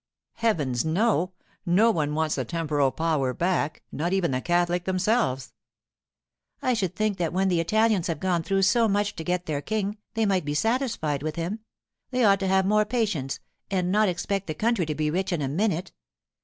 'Heavens, 0.33 0.83
no! 0.83 1.33
No 1.63 1.91
one 1.91 2.15
wants 2.15 2.33
the 2.33 2.43
temporal 2.43 2.89
power 2.91 3.35
back—not 3.35 4.11
even 4.13 4.31
the 4.31 4.41
Catholics 4.41 4.87
themselves.' 4.87 5.53
'I 6.63 6.73
should 6.73 6.95
think 6.95 7.19
that 7.19 7.31
when 7.33 7.49
the 7.49 7.59
Italians 7.59 8.07
have 8.07 8.19
gone 8.19 8.41
through 8.41 8.63
so 8.63 8.87
much 8.87 9.15
to 9.15 9.23
get 9.23 9.45
their 9.45 9.61
king, 9.61 9.99
they 10.15 10.25
might 10.25 10.43
be 10.43 10.55
satisfied 10.55 11.21
with 11.21 11.35
him. 11.35 11.59
They 12.09 12.23
ought 12.25 12.39
to 12.39 12.47
have 12.47 12.65
more 12.65 12.83
patience, 12.83 13.39
and 13.69 13.91
not 13.91 14.09
expect 14.09 14.47
the 14.47 14.55
country 14.55 14.87
to 14.87 14.95
be 14.95 15.11
rich 15.11 15.31
in 15.31 15.43
a 15.43 15.47
minute. 15.47 15.91